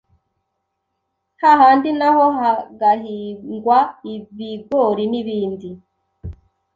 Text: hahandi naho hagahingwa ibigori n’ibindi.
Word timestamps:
hahandi 1.41 1.89
naho 1.99 2.23
hagahingwa 2.39 3.79
ibigori 4.13 5.03
n’ibindi. 5.11 5.69